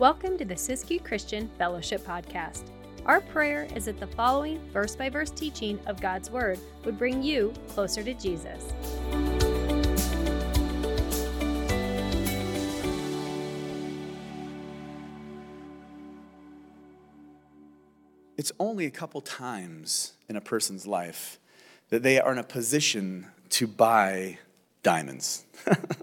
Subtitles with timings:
[0.00, 2.70] Welcome to the Siskiyou Christian Fellowship Podcast.
[3.04, 7.22] Our prayer is that the following verse by verse teaching of God's Word would bring
[7.22, 8.72] you closer to Jesus.
[18.38, 21.38] It's only a couple times in a person's life
[21.90, 24.38] that they are in a position to buy
[24.82, 25.44] diamonds.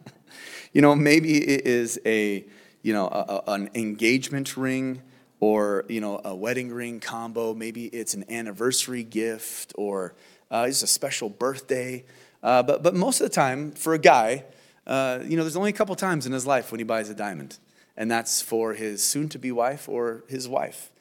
[0.71, 2.45] you know, maybe it is a,
[2.81, 5.01] you know, a, a, an engagement ring
[5.39, 7.53] or, you know, a wedding ring combo.
[7.53, 10.15] Maybe it's an anniversary gift or
[10.49, 12.05] uh, it's a special birthday.
[12.41, 14.45] Uh, but, but most of the time, for a guy,
[14.85, 17.13] uh, you know, there's only a couple times in his life when he buys a
[17.15, 17.57] diamond.
[17.95, 20.91] And that's for his soon to be wife or his wife.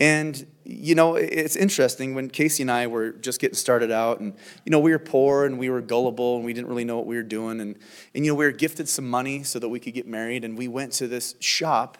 [0.00, 4.34] And, you know, it's interesting when Casey and I were just getting started out, and,
[4.64, 7.06] you know, we were poor and we were gullible and we didn't really know what
[7.06, 7.60] we were doing.
[7.60, 7.76] And,
[8.14, 10.44] and you know, we were gifted some money so that we could get married.
[10.44, 11.98] And we went to this shop,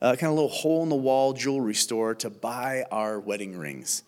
[0.00, 4.02] uh, kind of little hole in the wall jewelry store to buy our wedding rings.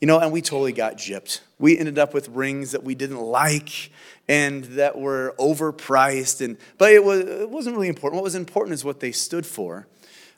[0.00, 1.40] You know, and we totally got gypped.
[1.60, 3.92] We ended up with rings that we didn't like
[4.28, 6.44] and that were overpriced.
[6.44, 8.16] And, but it, was, it wasn't really important.
[8.16, 9.86] What was important is what they stood for.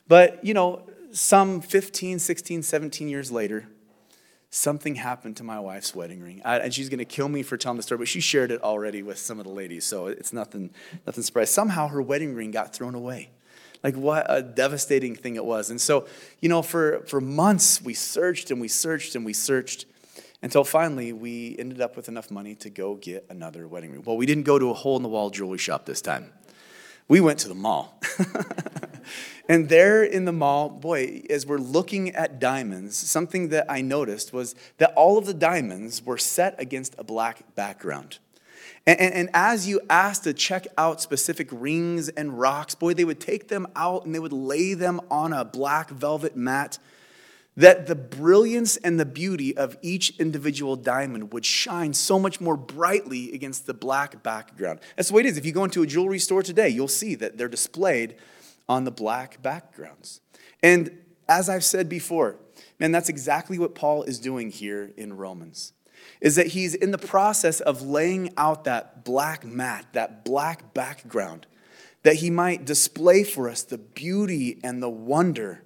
[0.07, 3.67] But, you know, some 15, 16, 17 years later,
[4.49, 6.41] something happened to my wife's wedding ring.
[6.43, 8.61] I, and she's going to kill me for telling the story, but she shared it
[8.61, 10.71] already with some of the ladies, so it's nothing,
[11.07, 11.49] nothing surprise.
[11.49, 13.29] Somehow her wedding ring got thrown away.
[13.81, 15.69] Like what a devastating thing it was.
[15.69, 16.05] And so,
[16.41, 19.85] you know, for, for months we searched and we searched and we searched
[20.41, 24.03] until finally we ended up with enough money to go get another wedding ring.
[24.03, 26.33] Well, we didn't go to a hole in the wall jewelry shop this time.
[27.07, 27.99] We went to the mall.
[29.47, 34.33] And there in the mall, boy, as we're looking at diamonds, something that I noticed
[34.33, 38.17] was that all of the diamonds were set against a black background.
[38.87, 43.05] And, and, and, as you asked to check out specific rings and rocks, boy, they
[43.05, 46.77] would take them out and they would lay them on a black velvet mat.
[47.57, 52.57] That the brilliance and the beauty of each individual diamond would shine so much more
[52.57, 54.81] brightly against the black background.
[54.97, 55.37] That's the way it is.
[55.37, 58.15] If you go into a jewelry store today, you'll see that they're displayed
[58.67, 60.19] on the black backgrounds.
[60.61, 60.97] And
[61.29, 62.37] as I've said before,
[62.79, 65.73] man, that's exactly what Paul is doing here in Romans.
[66.21, 71.47] Is that he's in the process of laying out that black mat, that black background,
[72.03, 75.63] that he might display for us the beauty and the wonder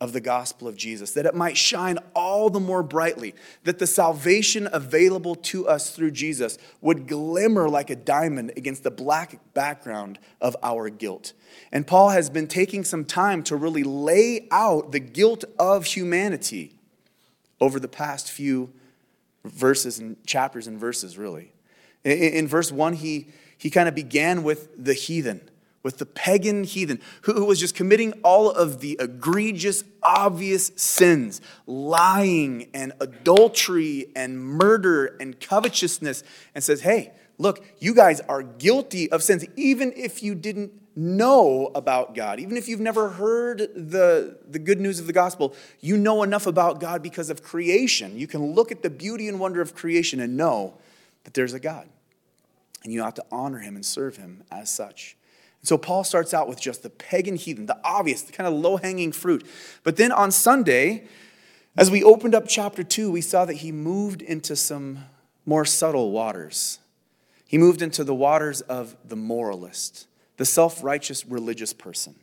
[0.00, 3.34] of the gospel of Jesus, that it might shine all the more brightly,
[3.64, 8.90] that the salvation available to us through Jesus would glimmer like a diamond against the
[8.90, 11.32] black background of our guilt.
[11.72, 16.78] And Paul has been taking some time to really lay out the guilt of humanity
[17.58, 18.70] over the past few
[19.44, 21.52] verses and chapters and verses, really.
[22.04, 25.48] In, verse one, he, he kind of began with the heathen
[25.86, 32.68] with the pagan heathen who was just committing all of the egregious, obvious sins lying
[32.74, 36.24] and adultery and murder and covetousness
[36.56, 41.70] and says, Hey, look, you guys are guilty of sins, even if you didn't know
[41.72, 45.96] about God, even if you've never heard the, the good news of the gospel, you
[45.96, 48.18] know enough about God because of creation.
[48.18, 50.78] You can look at the beauty and wonder of creation and know
[51.22, 51.88] that there's a God.
[52.82, 55.16] And you ought to honor him and serve him as such.
[55.66, 58.76] So Paul starts out with just the pagan heathen, the obvious, the kind of low
[58.76, 59.44] hanging fruit.
[59.82, 61.08] But then on Sunday,
[61.76, 65.06] as we opened up chapter 2, we saw that he moved into some
[65.44, 66.78] more subtle waters.
[67.48, 70.06] He moved into the waters of the moralist,
[70.36, 72.14] the self righteous religious person,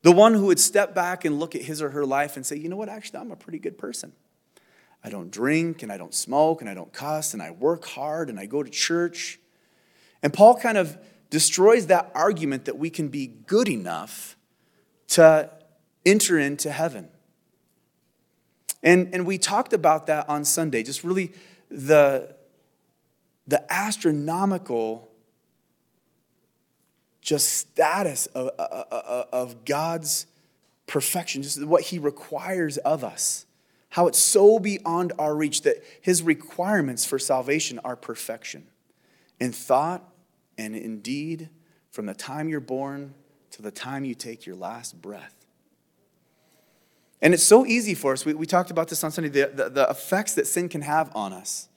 [0.00, 2.56] the one who would step back and look at his or her life and say,
[2.56, 4.12] you know what, actually, I'm a pretty good person.
[5.04, 8.30] I don't drink and I don't smoke and I don't cuss and I work hard
[8.30, 9.38] and I go to church.
[10.22, 10.96] And Paul kind of
[11.30, 14.36] destroys that argument that we can be good enough
[15.08, 15.50] to
[16.04, 17.08] enter into heaven.
[18.82, 21.32] And, and we talked about that on Sunday, just really
[21.70, 22.34] the,
[23.46, 25.10] the astronomical
[27.20, 30.26] just status of, of, of God's
[30.86, 33.46] perfection, just what He requires of us.
[33.90, 38.68] How it's so beyond our reach that His requirements for salvation are perfection
[39.40, 40.04] in thought,
[40.58, 41.48] and indeed
[41.90, 43.14] from the time you're born
[43.52, 45.34] to the time you take your last breath.
[47.22, 48.24] And it's so easy for us.
[48.24, 51.10] We, we talked about this on Sunday the, the, the effects that sin can have
[51.14, 51.68] on us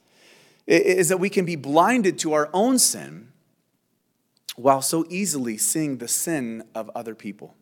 [0.67, 3.31] is that we can be blinded to our own sin
[4.55, 7.55] while so easily seeing the sin of other people.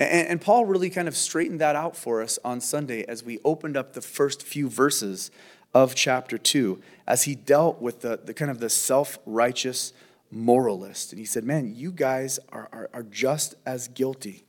[0.00, 3.38] And, and Paul really kind of straightened that out for us on Sunday as we
[3.44, 5.30] opened up the first few verses
[5.74, 9.92] of chapter 2 as he dealt with the, the kind of the self-righteous
[10.32, 11.12] moralist.
[11.12, 14.44] And he said, man, you guys are, are, are just as guilty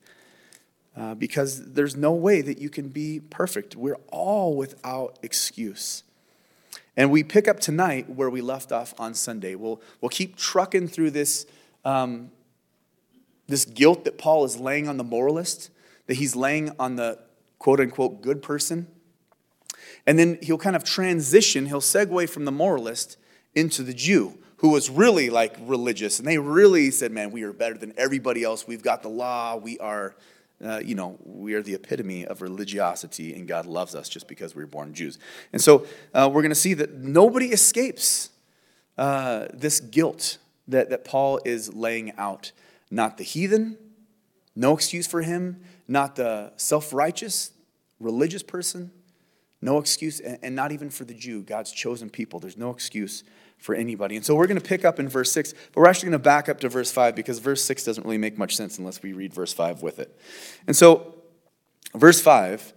[0.96, 3.76] uh, because there's no way that you can be perfect.
[3.76, 6.04] We're all without excuse.
[6.96, 9.56] And we pick up tonight where we left off on Sunday.
[9.56, 11.46] We'll, we'll keep trucking through this,
[11.84, 12.32] um,
[13.48, 15.72] this guilt that Paul is laying on the moralist,
[16.08, 17.20] that he's laying on the
[17.58, 18.88] quote unquote good person.
[20.06, 23.18] And then he'll kind of transition, he'll segue from the moralist
[23.56, 26.20] into the Jew, who was really like religious.
[26.20, 28.66] And they really said, man, we are better than everybody else.
[28.66, 29.58] We've got the law.
[29.58, 30.16] We are
[30.64, 34.56] uh, you know, we are the epitome of religiosity, and God loves us just because
[34.56, 35.20] we were born Jews.
[35.52, 38.30] And so uh, we're going to see that nobody escapes
[38.98, 40.38] uh, this guilt
[40.70, 42.54] that, that Paul is laying out.
[42.90, 43.78] Not the heathen,
[44.56, 47.52] no excuse for him, not the self righteous,
[48.00, 48.92] religious person,
[49.62, 52.40] no excuse, and, and not even for the Jew, God's chosen people.
[52.40, 53.26] There's no excuse
[53.64, 54.18] for anybody.
[54.18, 56.24] And so we're going to pick up in verse 6, but we're actually going to
[56.24, 59.14] back up to verse 5 because verse 6 doesn't really make much sense unless we
[59.14, 60.20] read verse 5 with it.
[60.68, 61.16] And so,
[61.96, 62.74] verse 5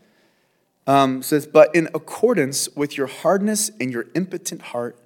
[0.87, 4.97] um, says, But in accordance with your hardness and your impotent heart,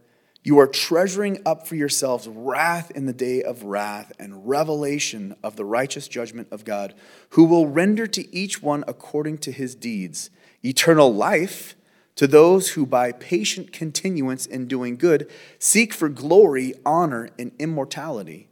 [0.44, 5.56] you are treasuring up for yourselves wrath in the day of wrath and revelation of
[5.56, 6.92] the righteous judgment of God,
[7.30, 10.28] who will render to each one according to his deeds
[10.62, 11.74] eternal life
[12.20, 15.26] to those who, by patient continuance in doing good,
[15.58, 18.46] seek for glory, honor, and immortality.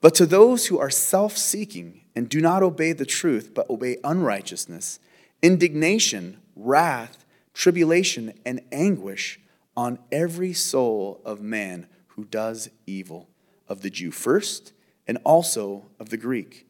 [0.00, 3.98] But to those who are self seeking and do not obey the truth, but obey
[4.02, 4.98] unrighteousness,
[5.42, 9.38] indignation, wrath, tribulation, and anguish
[9.76, 13.28] on every soul of man who does evil,
[13.68, 14.72] of the Jew first,
[15.06, 16.66] and also of the Greek.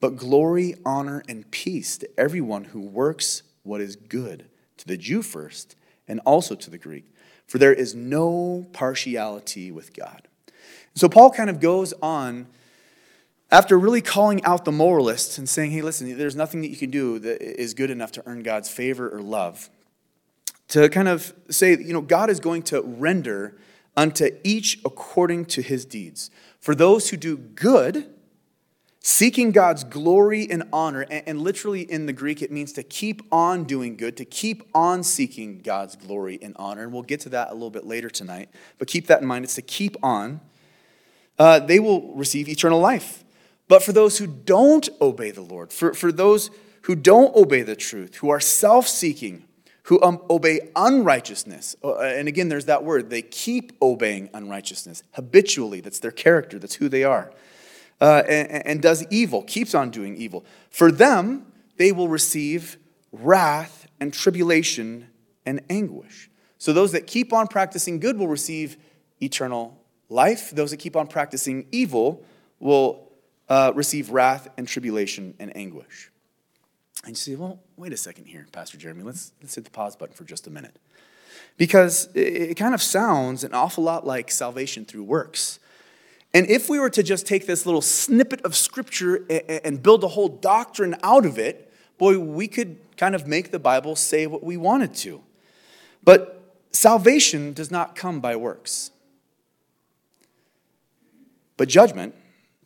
[0.00, 4.46] But glory, honor, and peace to everyone who works what is good,
[4.78, 7.04] to the Jew first, and also to the Greek.
[7.46, 10.28] For there is no partiality with God.
[10.94, 12.46] So Paul kind of goes on
[13.50, 16.90] after really calling out the moralists and saying, hey, listen, there's nothing that you can
[16.90, 19.70] do that is good enough to earn God's favor or love,
[20.68, 23.56] to kind of say, you know, God is going to render
[23.96, 26.30] unto each according to his deeds.
[26.58, 28.13] For those who do good,
[29.06, 33.64] Seeking God's glory and honor, and, literally in the Greek, it means to keep on
[33.64, 36.84] doing good, to keep on seeking God's glory and honor.
[36.84, 38.48] And we'll get to that a little bit later tonight.
[38.78, 39.44] But keep that in mind.
[39.44, 40.40] It's to keep on.
[41.38, 43.24] Uh, they will receive eternal life.
[43.68, 46.50] But for those who don't obey the Lord, for, for those
[46.84, 49.44] who don't obey the truth, who are self seeking,
[49.82, 55.82] who um, obey unrighteousness, uh, and again, there's that word, they keep obeying unrighteousness habitually.
[55.82, 57.30] That's their character, that's who they are
[58.00, 60.44] uh, and, and does evil, keeps on doing evil.
[60.70, 61.46] For them,
[61.76, 62.76] they will receive
[63.12, 65.08] wrath and tribulation
[65.46, 66.30] and anguish.
[66.58, 68.76] So those that keep on practicing good will receive
[69.20, 70.50] eternal life.
[70.50, 72.24] Those that keep on practicing evil
[72.58, 73.12] will
[73.48, 76.10] uh, receive wrath and tribulation and anguish.
[77.04, 79.02] And you say, well, wait a second here, Pastor Jeremey.
[79.02, 80.78] Let's, let's hit the pause button for just a minute.
[81.56, 85.60] Because it, it kind of sounds an awful lot like salvation through works.
[86.34, 89.24] And if we were to just take this little snippet of scripture
[89.64, 93.60] and build a whole doctrine out of it, boy, we could kind of make the
[93.60, 95.22] Bible say what we wanted to.
[96.02, 96.42] But
[96.72, 98.90] salvation does not come by works,
[101.56, 102.16] but judgment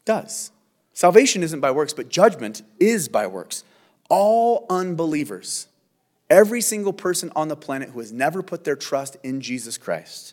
[0.07, 0.51] does.
[0.95, 3.65] Salvation isn't by works, but judgment is by works.
[4.09, 5.69] All unbelievers,
[6.31, 10.33] every single person on the planet who has never put their trust in Jesus Christ,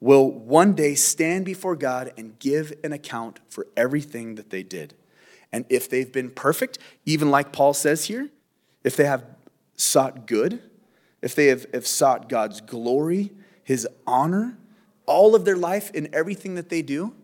[0.00, 4.94] will one day stand before God and give an account for everything that they did.
[5.52, 8.30] And if they've been perfect, even like Paul says here,
[8.82, 9.24] if they have
[9.76, 10.62] sought good,
[11.22, 13.30] if they have, have sought God's glory,
[13.62, 14.56] his honor,
[15.06, 17.14] all of their life in everything that they do,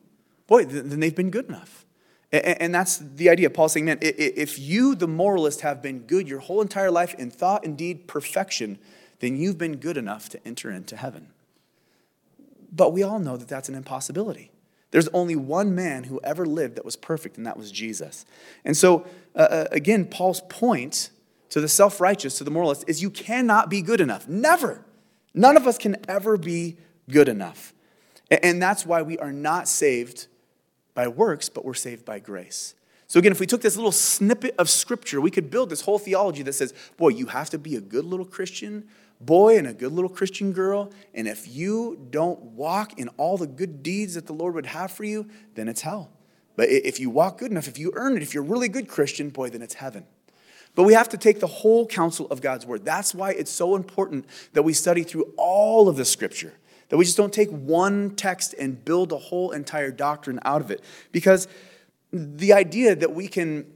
[0.47, 1.87] boy, then they've been good enough.
[2.33, 3.49] And that's the idea.
[3.49, 7.31] Paul's saying, man, if you, the moralist, have been good your whole entire life in
[7.31, 8.79] thought and deed perfection,
[9.21, 11.29] then you've been good enough to enter into heaven.
[12.73, 14.51] But we all know that that's an impossibility.
[14.91, 18.25] There's only one man who ever lived that was perfect, and that was Jesus.
[18.65, 21.11] And so, uh, uh again, Paul's point
[21.51, 24.29] to the self righteous, to the moralist, is you cannot be good enough.
[24.29, 24.85] Never.
[25.35, 26.77] None of us can ever be
[27.11, 27.75] good enough.
[28.31, 30.27] And that's why we are not saved
[30.95, 32.75] by works, but we're saved by grace.
[33.07, 35.99] So, again, if we took this little snippet of scripture, we could build this whole
[35.99, 38.89] theology that says, boy, you have to be a good little Christian
[39.21, 43.47] boy and a good little Christian girl, and if you don't walk in all the
[43.47, 46.11] good deeds that the Lord would have for you, then it's hell.
[46.57, 48.89] But if you walk good enough, if you earn it, if you're a really good
[48.89, 50.07] Christian, boy, then it's heaven.
[50.75, 52.85] But we have to take the whole counsel of God's word.
[52.85, 56.55] That's why it's so important that we study through all of the scripture,
[56.91, 60.71] that we just don't take one text and build a whole entire doctrine out of
[60.71, 60.85] it.
[61.13, 61.49] Because
[62.13, 63.67] the idea that we can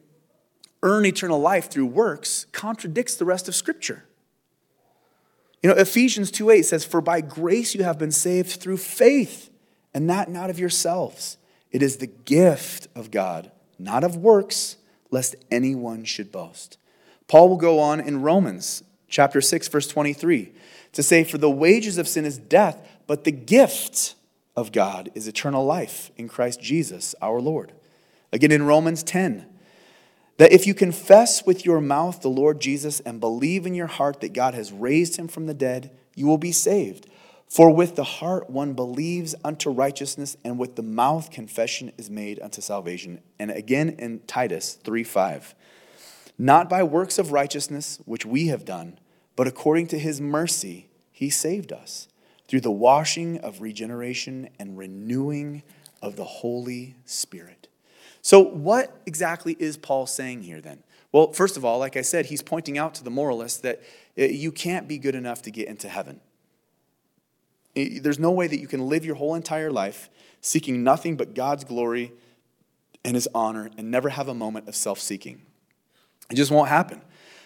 [0.83, 4.05] earn eternal life through works contradicts the rest of Scripture.
[5.62, 9.50] You know, Ephesians 2 8 says, For by grace you have been saved through faith,
[9.93, 11.37] and that not of yourselves.
[11.71, 14.76] It is the gift of God, not of works,
[15.11, 16.79] lest anyone should boast.
[17.29, 20.52] Paul will go on in Romans chapter 6, verse 23,
[20.93, 24.14] to say, For the wages of sin is death, but the gift
[24.57, 27.73] of God is eternal life in Christ Jesus our Lord.
[28.33, 29.47] Again in Romans 10,
[30.41, 34.23] that if you confess with your mouth the Lord Jesus and believe in your heart
[34.23, 37.07] that God has raised him from the dead, you will be saved.
[37.47, 42.41] For with the heart one believes unto righteousness, and with the mouth confession is made
[42.41, 43.21] unto salvation.
[43.39, 45.55] And again in Titus 3 5.
[46.39, 48.99] Not by works of righteousness which we have done,
[49.37, 52.09] but according to his mercy, he saved us
[52.49, 55.65] through the washing of regeneration and renewing
[56.01, 57.60] of the Holy Spirit.
[58.23, 60.83] So, what exactly is Paul saying here then?
[61.12, 63.81] Well, first of all, like I said, he's pointing out to the moralists that
[64.19, 66.21] uh, you can't be good enough to get into heaven.
[67.75, 70.11] There's no way that you can live your whole entire life
[70.41, 72.12] seeking nothing but God's glory
[73.05, 75.43] and his honor and never have a moment of self seeking.
[76.31, 77.00] It just won't happen.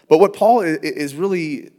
[0.08, 1.70] But what Paul is really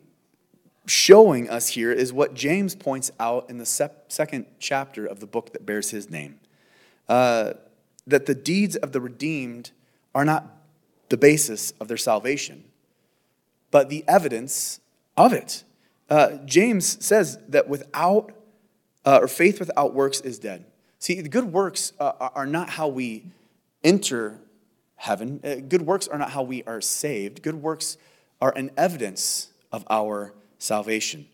[0.88, 5.54] showing us here is what James points out in the second chapter of the book
[5.54, 6.40] that bears his name.
[7.08, 7.54] Uh,
[8.08, 9.72] that the deeds of the redeemed
[10.14, 10.48] are not
[11.10, 12.64] the basis of their salvation,
[13.72, 14.80] but the evidence
[15.18, 15.64] of it.
[16.10, 18.32] Uh, James says that without,
[19.06, 20.66] uh, or faith without works is dead.
[21.00, 23.26] See, the good works uh, are not how we
[23.84, 24.40] enter
[24.96, 25.40] heaven.
[25.44, 27.42] Uh, good works are not how we are saved.
[27.42, 27.98] Good works
[28.42, 31.28] are an evidence of our salvation.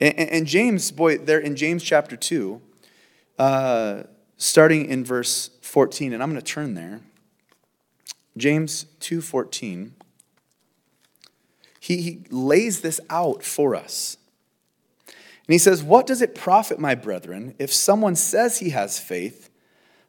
[0.00, 2.60] And, and James, boy, there in James chapter 2,
[3.38, 4.02] uh,
[4.36, 7.00] starting in verse 14, and I'm going to turn there.
[8.36, 9.92] James 2:14.
[11.80, 14.16] He, he lays this out for us.
[15.06, 19.50] And he says, What does it profit, my brethren, if someone says he has faith,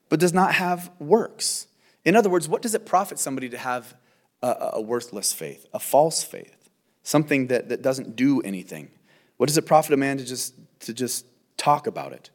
[0.10, 1.68] but does not have works?
[2.04, 3.94] In other words, what does it profit somebody to have
[4.42, 6.70] a, a worthless faith, a false faith,
[7.04, 8.90] something that, that doesn't do anything?
[9.38, 11.26] What does it profit a man to just, to just
[11.58, 12.32] talk about it?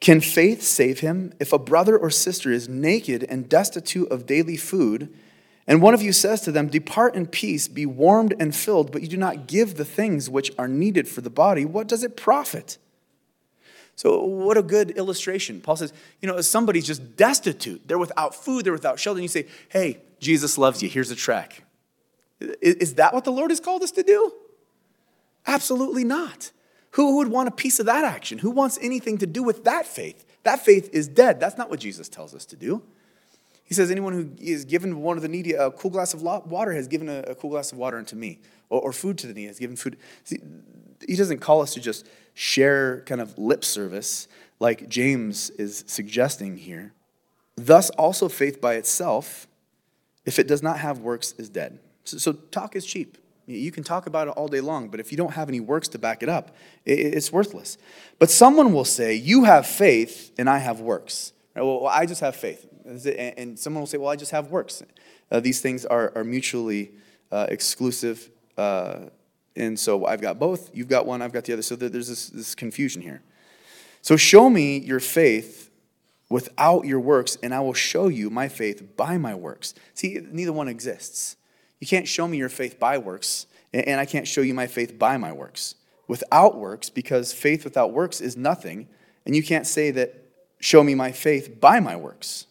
[0.00, 4.56] Can faith save him if a brother or sister is naked and destitute of daily
[4.56, 5.12] food,
[5.66, 9.02] and one of you says to them, Depart in peace, be warmed and filled, but
[9.02, 11.66] you do not give the things which are needed for the body?
[11.66, 12.78] What does it profit?
[13.94, 15.60] So, what a good illustration.
[15.60, 19.28] Paul says, you know, somebody's just destitute, they're without food, they're without shelter, and you
[19.28, 21.64] say, Hey, Jesus loves you, here's a track.
[22.62, 24.32] Is that what the Lord has called us to do?
[25.46, 26.52] Absolutely not.
[26.92, 28.38] Who would want a piece of that action?
[28.38, 30.24] Who wants anything to do with that faith?
[30.44, 31.40] That faith is dead.
[31.40, 32.82] That's not what Jesus tells us to do.
[33.64, 36.72] He says, Anyone who is given one of the needy a cool glass of water
[36.72, 38.40] has given a, cool glass of water unto me,
[38.70, 39.98] or, or, food to the needy has given food.
[40.24, 40.38] See,
[41.06, 44.26] he doesn't call us to just share kind of lip service
[44.58, 46.92] like James is suggesting here.
[47.56, 49.46] Thus, also faith by itself,
[50.24, 51.78] if it does not have works, is dead.
[52.04, 53.18] So, so talk is cheap.
[53.48, 55.88] You can talk about it all day long, but if you don't have any works
[55.88, 57.78] to back it up, it's worthless.
[58.18, 61.32] But someone will say, You have faith and I have works.
[61.56, 62.66] Well, I just have faith.
[62.84, 64.82] And someone will say, Well, I just have works.
[65.30, 66.92] Uh, these things are, are mutually
[67.32, 68.30] uh, exclusive.
[68.58, 69.06] Uh,
[69.56, 71.62] and so I've got both, you've got one, I've got the other.
[71.62, 73.22] So there's this, this confusion here.
[74.02, 75.70] So show me your faith
[76.28, 79.72] without your works, and I will show you my faith by my works.
[79.94, 81.36] See, neither one exists.
[81.80, 84.98] You can't show me your faith by works, and I can't show you my faith
[84.98, 85.74] by my works.
[86.06, 88.88] Without works, because faith without works is nothing,
[89.26, 90.24] and you can't say that,
[90.58, 92.46] show me my faith by my works.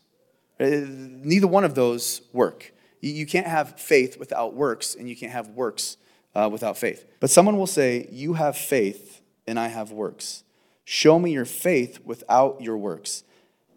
[0.60, 2.74] Uh, neither one of those work.
[3.02, 5.98] You can't have faith without works, and you can't have works
[6.34, 7.06] uh, without faith.
[7.20, 10.44] But someone will say, You have faith, and I have works.
[10.84, 13.24] Show me your faith without your works.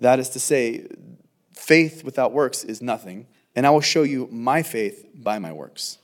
[0.01, 0.87] That is to say,
[1.53, 3.27] faith without works is nothing
[3.61, 5.99] and I will show you my faith by my works.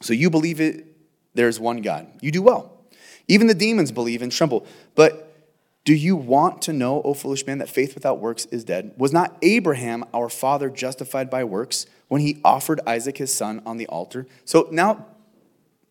[0.00, 0.86] So you believe it,
[1.34, 2.06] there is one God.
[2.22, 2.72] You do well.
[3.28, 4.66] Even the demons believe and tremble.
[4.94, 5.30] But
[5.84, 8.94] do you want to know, O foolish man, that faith without works is dead?
[8.96, 13.76] Was not Abraham, our father, justified by works when he offered Isaac his son on
[13.76, 14.26] the altar?
[14.46, 15.04] So now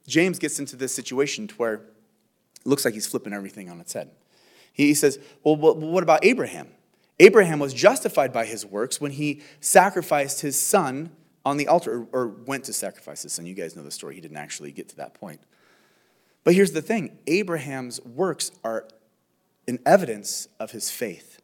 [0.08, 1.82] James gets into this situation to where it
[2.66, 4.10] looks like he's flipping everything on its head.
[4.74, 6.70] He says, Well, what about Abraham?
[7.22, 11.12] Abraham was justified by his works when he sacrificed his son
[11.46, 13.46] on the altar, or, went to sacrifice his son.
[13.46, 14.16] You guys know the story.
[14.16, 15.40] He didn't actually get to that point.
[16.44, 18.88] But here's the thing Abraham's works are
[19.68, 21.40] an evidence of his faith.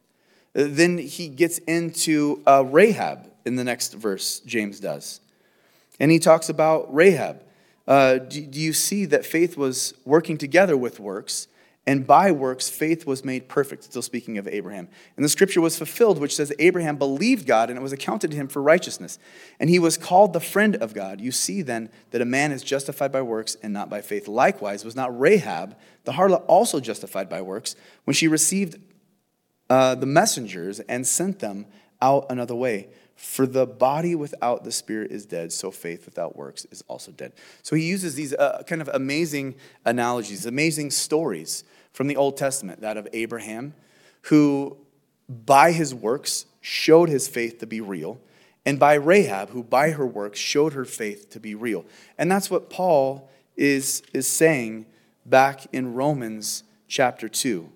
[0.52, 5.20] Then he gets into uh, Rahab in the next verse, James does.
[6.00, 7.44] And he talks about Rahab.
[7.86, 11.46] Uh, do, do you see that faith was working together with works?
[11.88, 13.82] And by works, faith was made perfect.
[13.82, 14.88] Still speaking of Abraham.
[15.16, 18.36] And the scripture was fulfilled, which says Abraham believed God, and it was accounted to
[18.36, 19.18] him for righteousness.
[19.58, 21.18] And he was called the friend of God.
[21.18, 24.28] You see then that a man is justified by works and not by faith.
[24.28, 28.78] Likewise, was not Rahab, the harlot, also justified by works when she received
[29.70, 31.64] uh, the messengers and sent them
[32.02, 32.88] out another way?
[33.16, 37.32] For the body without the spirit is dead, so faith without works is also dead.
[37.62, 39.54] So he uses these uh, kind of amazing
[39.86, 41.64] analogies, amazing stories
[41.98, 43.74] from the Old Testament, that of Abraham,
[44.26, 44.76] who
[45.28, 48.20] by his works showed his faith to be real,
[48.64, 51.84] and by Rahab, who by her works showed her faith to be real.
[52.16, 54.86] And that's what Paul is, is saying
[55.26, 57.68] back in Romans chapter 2.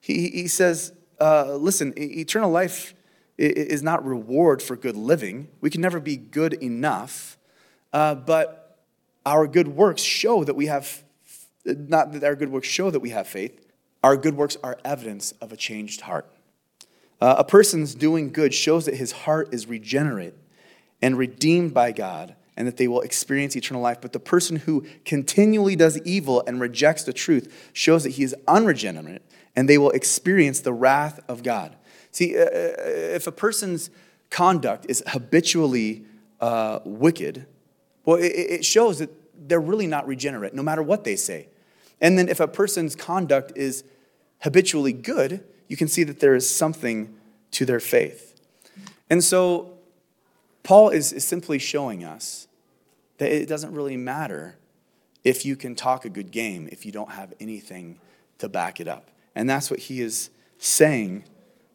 [0.00, 2.94] He, he says, uh, listen, eternal life
[3.38, 5.48] is not reward for good living.
[5.60, 7.36] We can never be good enough,
[7.92, 8.78] uh, but
[9.26, 11.02] our good works show that we have,
[11.76, 13.66] not that our good works show that we have faith,
[14.02, 16.26] our good works are evidence of a changed heart.
[17.20, 20.34] Uh, a person's doing good shows that his heart is regenerate
[21.02, 24.00] and redeemed by God and that they will experience eternal life.
[24.00, 28.34] But the person who continually does evil and rejects the truth shows that he is
[28.46, 29.22] unregenerate
[29.56, 31.76] and they will experience the wrath of God.
[32.10, 33.90] See, uh, uh, if a person's
[34.30, 36.04] conduct is habitually
[36.40, 37.46] uh, wicked,
[38.04, 39.10] well, it, it shows that
[39.48, 41.48] they're really not regenerate, no matter what they say.
[42.00, 43.84] And then if a person's conduct is
[44.40, 47.14] habitually good, you can see that there is something
[47.52, 48.40] to their faith.
[49.10, 49.72] And so,
[50.62, 52.46] Paul is, is simply showing us
[53.16, 54.56] that it doesn't really matter
[55.24, 57.98] if you can talk a good game if you don't have anything
[58.38, 59.08] to back it up.
[59.34, 61.24] And that's what he is saying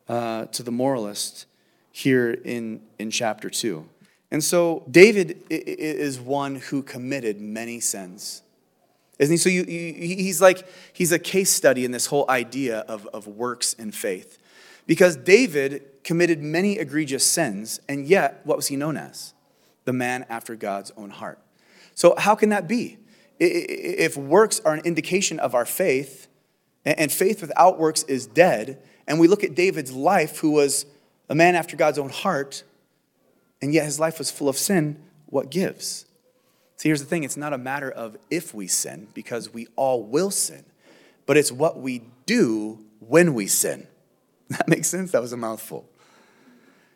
[0.08, 1.46] uh, to the moralist
[1.92, 3.88] here in, in chapter 2.
[4.32, 8.43] And so David is one who committed many sins.
[9.24, 9.38] Isn't he?
[9.38, 13.26] So you, you, he's like, he's a case study in this whole idea of, of
[13.26, 14.38] works and faith.
[14.86, 19.34] Because David committed many egregious sins, and yet, what was he known as?
[19.86, 21.40] The man after God's own heart.
[21.96, 22.98] So, how can that be?
[23.40, 26.28] If works are an indication of our faith,
[26.84, 30.86] and faith without works is dead, and we look at David's life, who was
[31.30, 32.64] a man after God's own heart,
[33.62, 36.06] and yet his life was full of sin, what gives?
[36.84, 40.04] See, here's the thing it's not a matter of if we sin, because we all
[40.04, 40.66] will sin,
[41.26, 43.88] but it's what we do when we sin.
[44.50, 45.12] That makes sense?
[45.12, 45.88] That was a mouthful.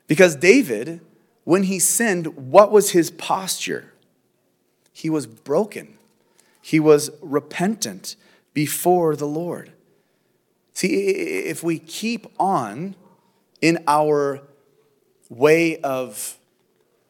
[0.06, 1.00] Because David,
[1.46, 3.94] when he sinned, what was his posture?
[4.92, 5.98] He was broken,
[6.62, 8.18] he was repentant
[8.54, 9.72] before the Lord.
[10.74, 12.98] See, if we keep on
[13.62, 14.42] in our
[15.30, 16.38] way of,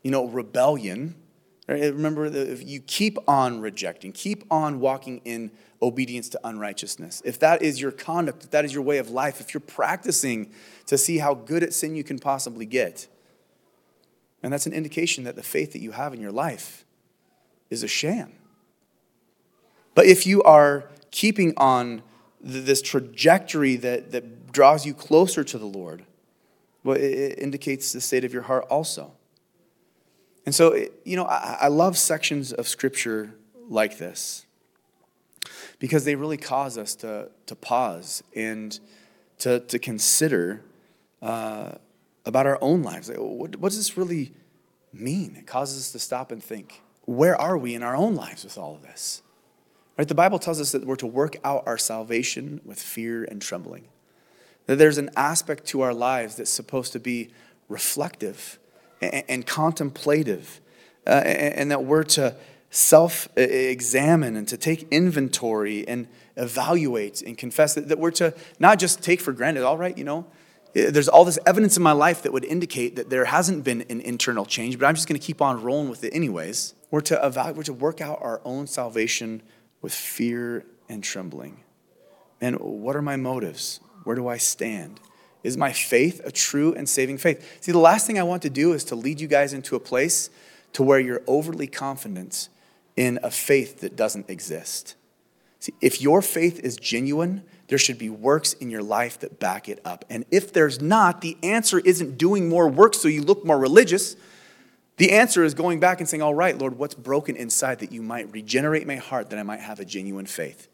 [0.03, 1.15] you know, rebellion,
[1.67, 1.81] right?
[1.81, 5.51] remember if you keep on rejecting, keep on walking in
[5.81, 9.39] obedience to unrighteousness, if that is your conduct, if that is your way of life,
[9.39, 10.51] if you're practicing
[10.85, 13.07] to see how good at sin you can possibly get,
[14.41, 16.85] and that's an indication that the faith that you have in your life
[17.69, 18.33] is a sham.
[19.93, 22.03] But if you are keeping on
[22.39, 26.05] this trajectory that, that draws you closer to the Lord,
[26.83, 29.11] well, it indicates the state of your heart also.
[30.47, 33.35] And so, you know, I, love sections of Scripture
[33.67, 34.45] like this
[35.77, 38.79] because they really cause us to, to pause and
[39.39, 40.61] to, to consider
[41.21, 41.71] uh,
[42.25, 43.09] about our own lives.
[43.09, 44.31] Like, what, what does this really
[44.93, 45.35] mean?
[45.37, 48.57] It causes us to stop and think where are we in our own lives with
[48.57, 49.23] all of this?
[49.97, 50.07] Right?
[50.07, 53.89] The Bible tells us that we're to work out our salvation with fear and trembling.
[54.65, 57.31] That there's an aspect to our lives that's supposed to be
[57.67, 58.59] reflective
[59.01, 60.61] and, and contemplative,
[61.05, 62.35] uh, and, and that we're to
[62.69, 68.79] self examine and to take inventory and evaluate and confess that, that we're to not
[68.79, 70.25] just take for granted, all right, you know,
[70.73, 74.01] there's all this evidence in my life that would indicate that there hasn't been an
[74.01, 76.75] internal change, but I'm just going to keep on rolling with it anyways.
[76.91, 79.41] We're to evaluate, we're to work out our own salvation
[79.81, 81.63] with fear and trembling.
[82.39, 83.79] And what are my motives?
[84.03, 84.99] Where do I stand?
[85.43, 87.57] Is my faith a true and saving faith?
[87.61, 89.79] See, the last thing I want to do is to lead you guys into a
[89.79, 90.29] place
[90.73, 92.49] to where you're overly confident
[92.95, 94.95] in a faith that doesn't exist.
[95.59, 99.67] See, if your faith is genuine, there should be works in your life that back
[99.69, 100.05] it up.
[100.09, 104.15] And if there's not, the answer isn't doing more work so you look more religious.
[104.97, 108.01] The answer is going back and saying, All right, Lord, what's broken inside that you
[108.01, 110.67] might regenerate my heart, that I might have a genuine faith?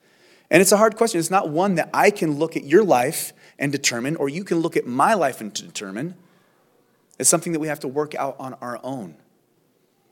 [0.50, 1.20] And it's a hard question.
[1.20, 4.60] It's not one that I can look at your life and determine, or you can
[4.60, 6.16] look at my life and determine.
[7.20, 9.16] It's something that we have to work out on our own.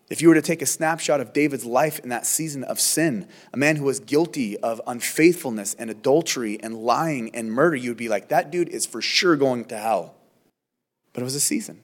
[0.09, 3.29] If you were to take a snapshot of David's life in that season of sin,
[3.53, 7.97] a man who was guilty of unfaithfulness and adultery and lying and murder, you would
[7.97, 10.15] be like, that dude is for sure going to hell.
[11.13, 11.81] But it was a season.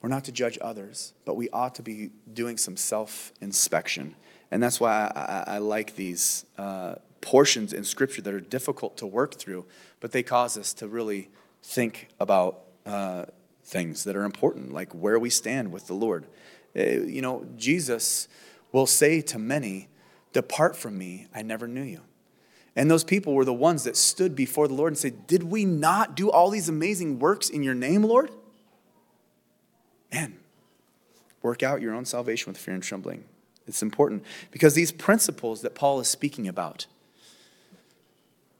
[0.00, 4.14] We're not to judge others, but we ought to be doing some self inspection.
[4.52, 6.94] And that's why I, I, I like these uh,
[7.26, 9.66] portions in Scripture that are difficult to work through,
[9.98, 11.28] but they cause us to really
[11.60, 13.24] think about uh,
[13.64, 16.24] things that are important, like where we stand with the Lord.
[16.78, 18.28] Uh, you know, Jesus
[18.70, 19.88] will say to many,
[20.32, 22.02] Depart from me, I never knew you.
[22.76, 25.64] And those people were the ones that stood before the Lord and said, Did we
[25.64, 28.30] not do all these amazing works in your name, Lord?
[30.12, 30.36] Man,
[31.42, 33.24] work out your own salvation with fear and trembling.
[33.66, 36.86] It's important because these principles that Paul is speaking about,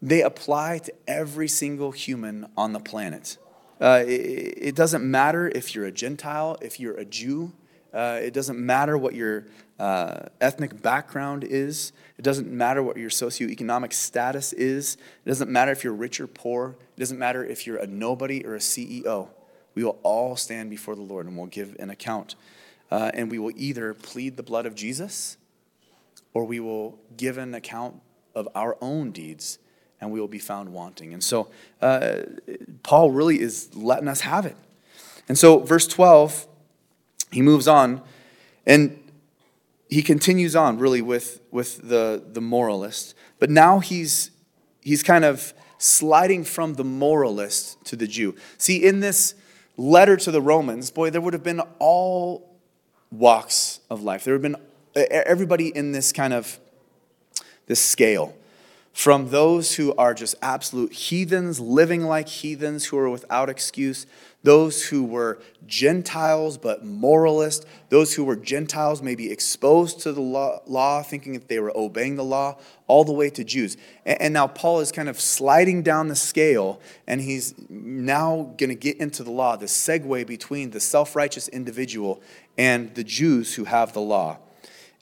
[0.06, 3.38] they apply to every single human on the planet.
[3.80, 7.52] Uh, it, it, doesn't matter if you're a Gentile, if you're a Jew,
[7.92, 9.46] uh, it doesn't matter what your
[9.80, 11.92] uh, ethnic background is.
[12.18, 14.96] It doesn't matter what your socioeconomic status is.
[15.24, 16.76] It doesn't matter if you're rich or poor.
[16.96, 19.28] It doesn't matter if you're a nobody or a CEO.
[19.74, 22.36] We will all stand before the Lord and we'll give an account.
[22.92, 25.36] Uh, and we will either plead the blood of Jesus
[26.32, 28.00] or we will give an account
[28.36, 29.58] of our own deeds
[30.00, 31.12] and we will be found wanting.
[31.12, 31.48] And so
[31.80, 32.22] uh,
[32.82, 34.56] Paul really is letting us have it.
[35.28, 36.46] And so, verse 12
[37.32, 38.02] he moves on
[38.66, 39.02] and
[39.88, 43.14] he continues on really with, with the, the moralist.
[43.38, 44.30] But now he's,
[44.80, 48.34] he's kind of sliding from the moralist to the Jew.
[48.58, 49.34] See, in this
[49.76, 52.56] letter to the Romans, boy, there would have been all
[53.10, 54.24] walks of life.
[54.24, 54.62] There would have been
[55.10, 56.58] everybody in this kind of
[57.66, 58.34] this scale
[58.96, 64.06] from those who are just absolute heathens, living like heathens, who are without excuse,
[64.42, 70.60] those who were Gentiles but moralist, those who were Gentiles maybe exposed to the law,
[70.66, 72.56] law, thinking that they were obeying the law,
[72.86, 73.76] all the way to Jews.
[74.06, 78.70] And, and now Paul is kind of sliding down the scale, and he's now going
[78.70, 82.22] to get into the law, the segue between the self righteous individual
[82.56, 84.38] and the Jews who have the law.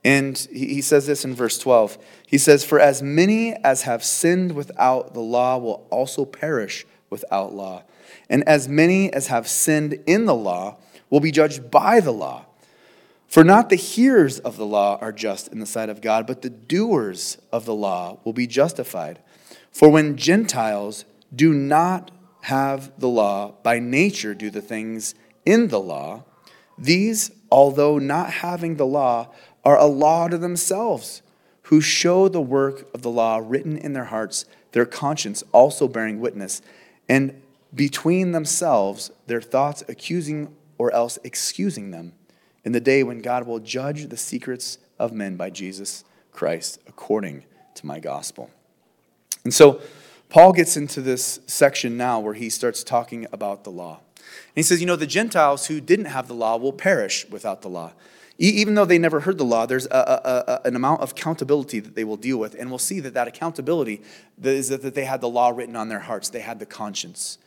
[0.04, 1.96] And he says this in verse 12.
[2.26, 7.54] He says, For as many as have sinned without the law will also perish without
[7.54, 7.84] law.
[8.28, 10.76] And as many as have sinned in the law
[11.08, 12.44] will be judged by the law.
[13.28, 16.42] For not the hearers of the law are just in the sight of God, but
[16.42, 19.20] the doers of the law will be justified.
[19.72, 22.10] For when Gentiles do not
[22.42, 25.14] have the law, by nature do the things
[25.46, 26.24] in the law,
[26.76, 29.28] these, although not having the law,
[29.64, 31.22] are a law to themselves,
[31.62, 36.20] who show the work of the law written in their hearts, their conscience also bearing
[36.20, 36.60] witness,
[37.08, 37.40] and
[37.74, 42.12] between themselves their thoughts accusing or else excusing them
[42.64, 47.44] in the day when God will judge the secrets of men by Jesus Christ according
[47.74, 48.50] to my gospel.
[49.44, 49.80] And so
[50.28, 54.00] Paul gets into this section now where he starts talking about the law.
[54.16, 57.62] And he says, You know, the Gentiles who didn't have the law will perish without
[57.62, 57.92] the law.
[58.38, 61.78] Even though they never heard the law, there's a, a, a, an amount of accountability
[61.78, 62.54] that they will deal with.
[62.54, 64.02] And we'll see that that accountability
[64.42, 67.38] is that they had the law written on their hearts, they had the conscience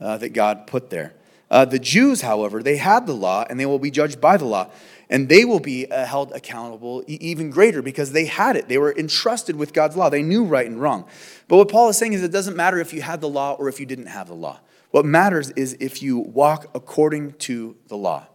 [0.00, 1.14] uh, that God put there.
[1.50, 4.44] Uh, the Jews, however, they had the law and they will be judged by the
[4.44, 4.70] law.
[5.10, 8.68] And they will be uh, held accountable even greater because they had it.
[8.68, 10.08] They were entrusted with God's law.
[10.08, 11.06] They knew right and wrong.
[11.48, 13.68] But what Paul is saying is it doesn't matter if you had the law or
[13.68, 14.60] if you didn't have the law.
[14.92, 18.28] What matters is if you walk according to the law.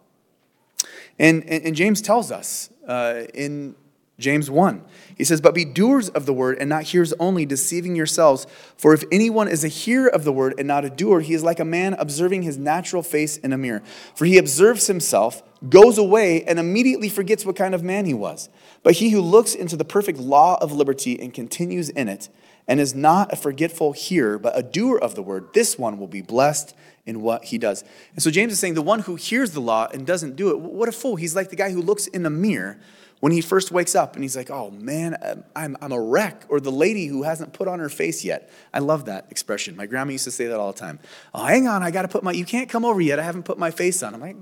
[1.18, 3.76] And, and, and James tells us uh, in
[4.18, 4.82] James 1,
[5.18, 8.48] he says, But be doers of the word and not hearers only, deceiving yourselves.
[8.78, 11.44] For if anyone is a hearer of the word and not a doer, he is
[11.44, 13.82] like a man observing his natural face in a mirror.
[14.16, 18.48] For he observes himself, goes away, and immediately forgets what kind of man he was.
[18.84, 22.30] But he who looks into the perfect law of liberty and continues in it,
[22.68, 26.08] and is not a forgetful hearer, but a doer of the word, this one will
[26.08, 26.76] be blessed
[27.06, 27.84] in what he does.
[28.14, 30.60] And so James is saying the one who hears the law and doesn't do it,
[30.60, 31.16] what a fool.
[31.16, 32.80] He's like the guy who looks in the mirror
[33.20, 36.46] when he first wakes up and he's like, oh man, I'm, I'm a wreck.
[36.50, 38.52] Or the lady who hasn't put on her face yet.
[38.74, 39.76] I love that expression.
[39.76, 41.00] My grandma used to say that all the time.
[41.34, 43.20] Oh, hang on, I got to put my, you can't come over yet.
[43.20, 44.14] I haven't put my face on.
[44.14, 44.38] I'm like,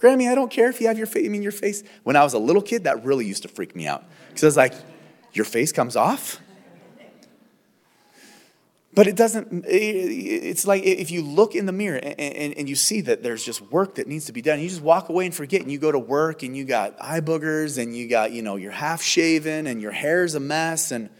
[0.00, 1.82] Grammy, I don't care if you have your face, I mean, your face.
[2.02, 4.04] When I was a little kid, that really used to freak me out.
[4.28, 4.74] Because I was like,
[5.32, 6.38] your face comes off?
[8.96, 13.22] But it doesn't, it's like if you look in the mirror and, you see that
[13.22, 15.70] there's just work that needs to be done, you just walk away and forget, and
[15.70, 18.72] you go to work and you got eye boogers and you got, you know, you're
[18.72, 20.92] half shaven and your hair's a mess.
[20.92, 21.10] And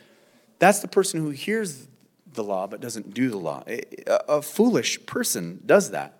[0.58, 1.86] that's the person who hears
[2.32, 3.62] the law but doesn't do the law.
[3.68, 3.82] A,
[4.26, 6.18] a foolish person does that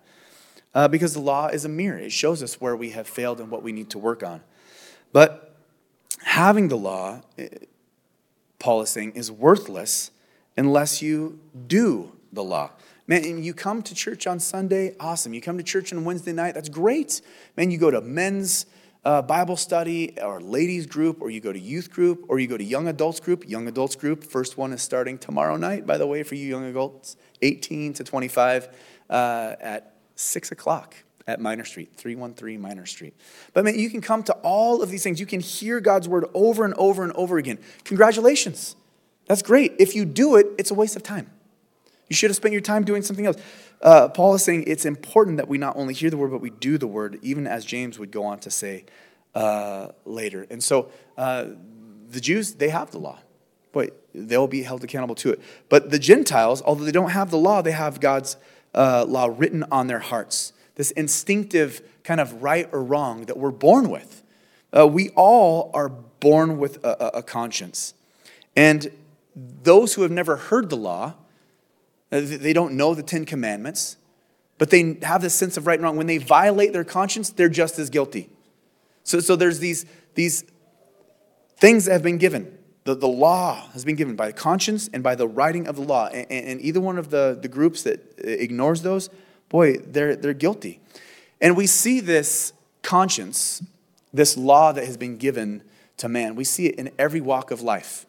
[0.75, 3.49] uh, because the law is a mirror, it shows us where we have failed and
[3.49, 4.41] what we need to work on.
[5.11, 5.55] But
[6.21, 7.47] having the law, eh,
[8.59, 10.11] Paul is saying, is worthless
[10.57, 12.71] unless you do the law.
[13.07, 15.33] Man, you come to church on Sunday, awesome.
[15.33, 17.21] You come to church on Wednesday night, that's great.
[17.55, 18.65] Man, you go to men's
[19.05, 22.57] uh, Bible study or ladies group, or you go to youth group, or you go
[22.57, 23.47] to young adults group.
[23.47, 26.65] Young adults group, first one is starting tomorrow night, by the way, for you young
[26.65, 28.67] adults, 18 to 25,
[29.09, 30.95] uh, at 6 o'clock
[31.27, 33.13] at Miner Street, 313 Miner Street.
[33.53, 35.19] But man, you can come to all of these things.
[35.19, 37.59] You can hear God's word over and over and over again.
[37.83, 38.76] Congratulations.
[39.27, 39.73] That's great.
[39.77, 41.29] If you do it, it's a waste of time.
[42.09, 43.37] You should have spent your time doing something else.
[43.81, 46.49] Uh, Paul is saying it's important that we not only hear the word, but we
[46.49, 48.85] do the word, even as James would go on to say
[49.35, 50.47] uh, later.
[50.49, 51.47] And so uh,
[52.09, 53.19] the Jews, they have the law,
[53.73, 55.41] but they'll be held accountable to it.
[55.69, 58.37] But the Gentiles, although they don't have the law, they have God's
[58.73, 60.53] uh, law written on their hearts.
[60.75, 64.23] This instinctive kind of right or wrong that we're born with.
[64.75, 67.93] Uh, we all are born with a, a conscience.
[68.55, 68.91] And
[69.63, 71.15] those who have never heard the law,
[72.11, 73.97] uh, they don't know the Ten Commandments,
[74.57, 75.97] but they have this sense of right and wrong.
[75.97, 78.29] When they violate their conscience, they're just as guilty.
[79.03, 80.43] So, so there's these, these
[81.57, 82.57] things that have been given.
[82.85, 85.81] The, the law has been given by the conscience and by the writing of the
[85.81, 86.07] law.
[86.07, 89.09] And, and either one of the, the groups that uh, ignores those,
[89.49, 90.79] boy, they're, they're guilty.
[91.39, 93.61] And we see this conscience,
[94.11, 95.61] this law that has been given
[95.97, 98.06] to man, we see it in every walk of life,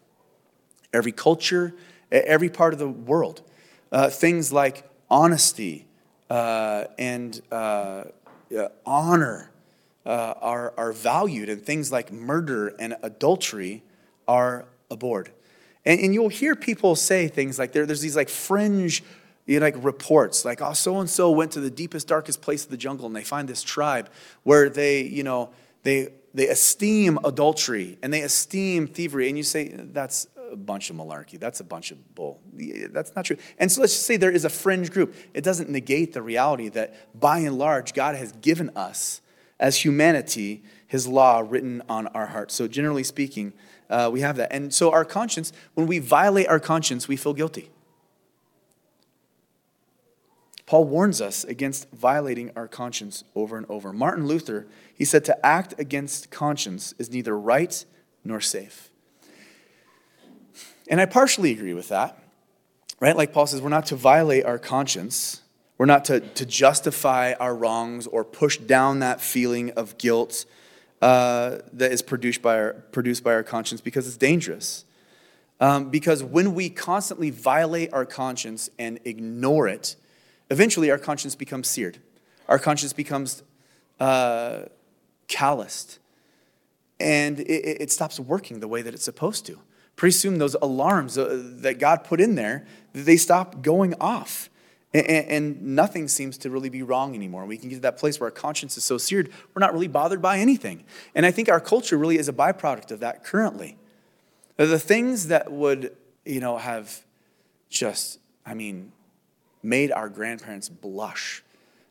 [0.92, 1.74] every culture,
[2.10, 3.42] every part of the world.
[3.90, 5.86] Uh, things like honesty
[6.30, 8.04] uh, and uh,
[8.84, 9.50] honor
[10.04, 13.82] uh, are, are valued, and things like murder and adultery
[14.26, 15.30] are abhorred.
[15.84, 19.02] And, and you'll hear people say things like there, there's these like fringe
[19.46, 22.64] you know, like reports like oh so and so went to the deepest darkest place
[22.64, 24.10] of the jungle and they find this tribe
[24.42, 25.48] where they you know
[25.84, 30.96] they they esteem adultery and they esteem thievery and you say that's a bunch of
[30.96, 31.38] malarkey.
[31.38, 32.40] That's a bunch of bull.
[32.54, 33.36] That's not true.
[33.58, 35.14] And so let's just say there is a fringe group.
[35.34, 39.20] It doesn't negate the reality that by and large, God has given us
[39.60, 42.54] as humanity his law written on our hearts.
[42.54, 43.52] So, generally speaking,
[43.90, 44.52] uh, we have that.
[44.52, 47.70] And so, our conscience, when we violate our conscience, we feel guilty.
[50.64, 53.92] Paul warns us against violating our conscience over and over.
[53.92, 57.84] Martin Luther, he said, to act against conscience is neither right
[58.22, 58.90] nor safe.
[60.88, 62.18] And I partially agree with that,
[62.98, 63.16] right?
[63.16, 65.42] Like Paul says, we're not to violate our conscience.
[65.76, 70.46] We're not to, to justify our wrongs or push down that feeling of guilt
[71.02, 74.86] uh, that is produced by, our, produced by our conscience because it's dangerous.
[75.60, 79.94] Um, because when we constantly violate our conscience and ignore it,
[80.50, 81.98] eventually our conscience becomes seared.
[82.48, 83.42] Our conscience becomes
[84.00, 84.62] uh,
[85.26, 85.98] calloused.
[86.98, 89.58] And it, it stops working the way that it's supposed to
[89.98, 94.48] pretty soon those alarms uh, that God put in there, they stop going off.
[94.94, 97.44] And, and, nothing seems to really be wrong anymore.
[97.44, 99.88] We can get to that place where our conscience is so seared, we're not really
[99.88, 100.84] bothered by anything.
[101.14, 103.76] And I think our culture really is a byproduct of that currently.
[104.56, 107.04] The things that would, you know, have
[107.68, 108.92] just, I mean,
[109.62, 111.42] made our grandparents blush.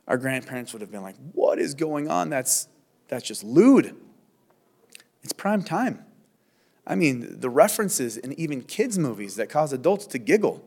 [0.07, 2.29] Our grandparents would have been like, what is going on?
[2.29, 2.67] That's,
[3.09, 3.95] that's just lewd.
[5.23, 6.06] It's prime time.
[6.87, 10.63] I mean, the references in even kids' movies that cause adults to giggle.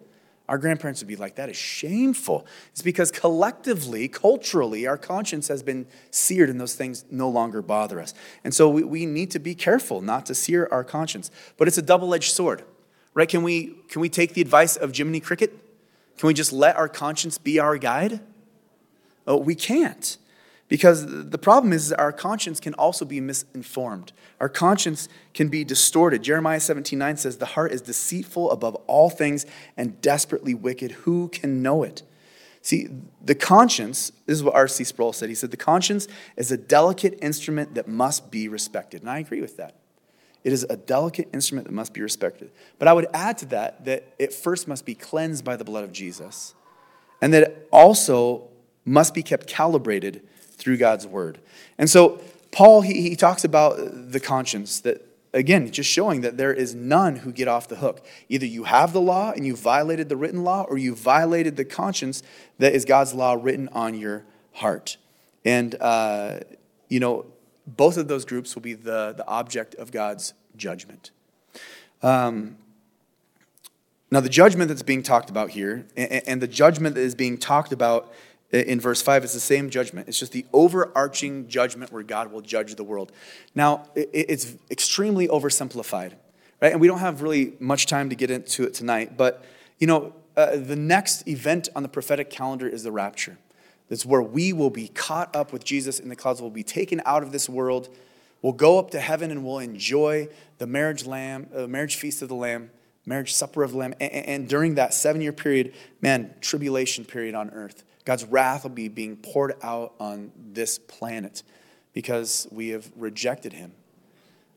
[0.51, 2.47] Our grandparents would be like, that is shameful.
[2.73, 8.01] It's because collectively, culturally, our conscience has been seared and those things no longer bother
[8.01, 8.13] us.
[8.45, 11.31] And so we, we need to be careful not to sear our conscience.
[11.57, 12.65] But it's a double edged sword,
[13.15, 13.29] right?
[13.29, 15.57] Can we, can we take the advice of Jiminy Cricket?
[16.19, 18.21] Can we just let our conscience be our guide?
[19.27, 20.19] Oh, we can't.
[20.71, 24.13] Because the problem is our conscience can also be misinformed.
[24.39, 26.23] Our conscience can be distorted.
[26.23, 29.45] Jeremiah 17 9 says, The heart is deceitful above all things
[29.77, 30.93] and desperately wicked.
[30.93, 32.05] Who can know it?
[32.63, 32.89] See,
[33.21, 34.85] the conscience, this is what R.C.
[34.85, 35.29] Sproul said.
[35.29, 36.07] He said, The conscience
[36.37, 39.01] is a delicate instrument that must be respected.
[39.01, 39.75] And I agree with that.
[40.45, 42.53] It is a delicate instrument that must be respected.
[42.79, 45.83] But I would add to that that it first must be cleansed by the blood
[45.83, 46.55] of Jesus,
[47.21, 48.51] and that it also
[48.85, 50.23] must be kept calibrated
[50.61, 51.41] through God's word.
[51.79, 52.21] And so,
[52.53, 53.79] Paul, he, he talks about
[54.13, 58.05] the conscience that, again, just showing that there is none who get off the hook.
[58.29, 61.65] Either you have the law and you violated the written law, or you violated the
[61.65, 62.23] conscience
[62.59, 64.99] that is God's law written on your heart.
[65.45, 66.41] And, uh,
[66.89, 67.25] you know,
[67.67, 71.11] both of those groups will be the, the object of God's judgment.
[72.03, 72.57] Um,
[74.11, 77.39] now, the judgment that's being talked about here, and, and the judgment that is being
[77.39, 78.13] talked about
[78.53, 80.09] in verse 5, it's the same judgment.
[80.09, 83.13] It's just the overarching judgment where God will judge the world.
[83.55, 86.15] Now, it's extremely oversimplified,
[86.61, 86.73] right?
[86.73, 89.45] And we don't have really much time to get into it tonight, but
[89.79, 93.39] you know, uh, the next event on the prophetic calendar is the rapture.
[93.89, 96.41] That's where we will be caught up with Jesus in the clouds.
[96.41, 97.89] We'll be taken out of this world.
[98.41, 102.29] We'll go up to heaven and we'll enjoy the marriage lamb, uh, marriage feast of
[102.29, 102.71] the Lamb,
[103.05, 103.95] marriage supper of the Lamb.
[104.01, 108.71] And, and during that seven year period, man, tribulation period on earth, God's wrath will
[108.71, 111.43] be being poured out on this planet
[111.93, 113.73] because we have rejected Him.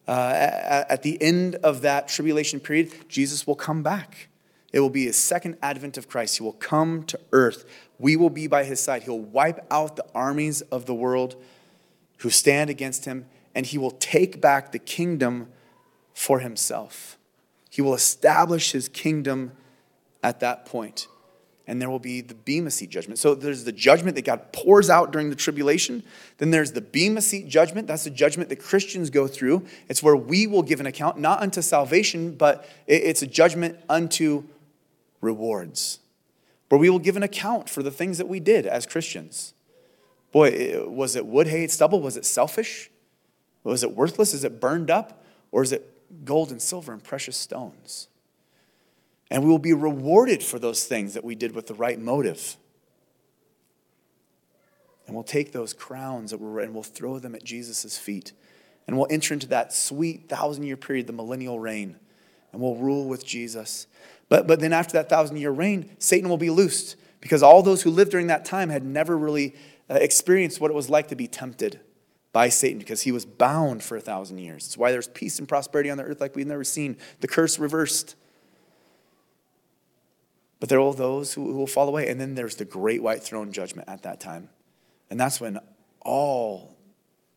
[0.07, 4.27] Uh, at, at the end of that tribulation period, Jesus will come back.
[4.73, 6.37] It will be his second advent of Christ.
[6.37, 7.63] He will come to earth.
[7.99, 9.03] We will be by his side.
[9.03, 11.35] He'll wipe out the armies of the world
[12.17, 15.49] who stand against him, and he will take back the kingdom
[16.13, 17.17] for himself.
[17.69, 19.51] He will establish his kingdom
[20.23, 21.07] at that point
[21.65, 23.19] and there will be the Bema Seat judgment.
[23.19, 26.03] So there's the judgment that God pours out during the tribulation.
[26.37, 27.87] Then there's the Bema Seat judgment.
[27.87, 29.65] That's the judgment that Christians go through.
[29.87, 34.43] It's where we will give an account, not unto salvation, but it's a judgment unto
[35.21, 35.99] rewards,
[36.67, 39.53] where we will give an account for the things that we did as Christians.
[40.33, 42.01] Boy, was it wood, hay, stubble?
[42.01, 42.89] Was it selfish?
[43.63, 44.33] Was it worthless?
[44.33, 45.23] Is it burned up?
[45.51, 48.09] Or is it gold and silver and precious stones?
[49.31, 52.57] And we will be rewarded for those things that we did with the right motive.
[55.05, 58.33] And we'll take those crowns that were, and we'll throw them at Jesus' feet.
[58.87, 61.97] And we'll enter into that sweet thousand year period, the millennial reign.
[62.51, 63.87] And we'll rule with Jesus.
[64.29, 67.83] But, but then after that thousand year reign, Satan will be loosed because all those
[67.83, 69.55] who lived during that time had never really
[69.89, 71.79] uh, experienced what it was like to be tempted
[72.31, 74.65] by Satan because he was bound for a thousand years.
[74.65, 77.59] It's why there's peace and prosperity on the earth like we've never seen, the curse
[77.59, 78.15] reversed.
[80.63, 82.07] But there are those who, who will fall away.
[82.07, 84.47] And then there's the great white throne judgment at that time.
[85.09, 85.59] And that's when
[85.99, 86.77] all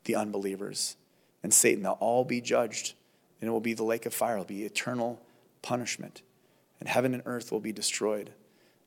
[0.04, 0.94] the unbelievers
[1.42, 2.94] and Satan, they'll all be judged.
[3.40, 5.20] And it will be the lake of fire, it will be eternal
[5.60, 6.22] punishment.
[6.78, 8.30] And heaven and earth will be destroyed.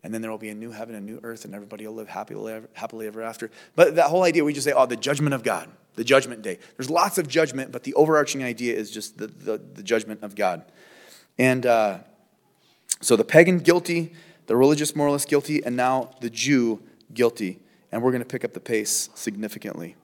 [0.03, 2.07] And then there will be a new heaven and new earth, and everybody will live
[2.07, 3.51] happily happily ever after.
[3.75, 6.59] But that whole idea, we just say, oh, the judgment of God, the judgment day.
[6.77, 10.33] There's lots of judgment, but the overarching idea is just the, the, the judgment of
[10.33, 10.63] God.
[11.37, 11.97] And uh,
[13.01, 14.13] so the pagan guilty,
[14.49, 16.81] the religious moralist guilty, and now the Jew
[17.13, 17.59] guilty.
[17.91, 19.95] And we're going to pick up the pace significantly.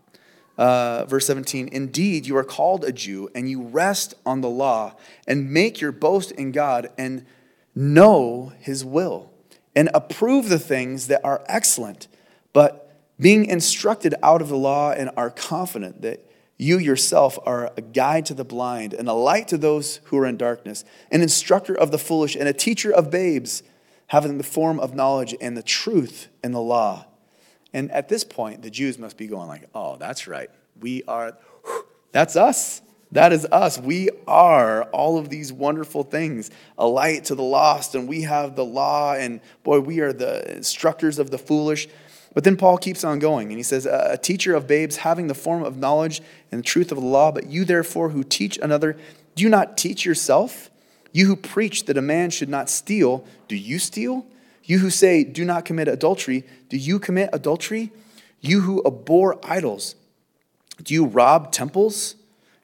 [0.56, 4.94] Uh, verse 17 Indeed, you are called a Jew, and you rest on the law,
[5.28, 7.26] and make your boast in God, and
[7.74, 9.32] know his will,
[9.76, 12.08] and approve the things that are excellent,
[12.54, 16.24] but being instructed out of the law, and are confident that
[16.56, 20.28] you yourself are a guide to the blind, and a light to those who are
[20.28, 23.64] in darkness, an instructor of the foolish, and a teacher of babes
[24.08, 27.06] having the form of knowledge and the truth in the law.
[27.74, 30.50] And at this point, the Jews must be going like, oh, that's right.
[30.80, 31.38] We are,
[32.12, 32.82] that's us.
[33.12, 33.78] That is us.
[33.78, 38.56] We are all of these wonderful things, a light to the lost, and we have
[38.56, 41.88] the law, and boy, we are the instructors of the foolish.
[42.34, 45.34] But then Paul keeps on going, and he says, A teacher of babes, having the
[45.34, 48.98] form of knowledge and the truth of the law, but you therefore who teach another,
[49.36, 50.70] do you not teach yourself?
[51.16, 54.26] You who preach that a man should not steal, do you steal?
[54.66, 57.94] You who say, do not commit adultery, do you commit adultery?
[58.42, 59.96] You who abhor idols,
[60.84, 62.16] do you rob temples?